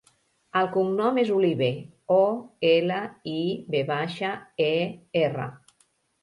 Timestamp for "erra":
5.23-5.47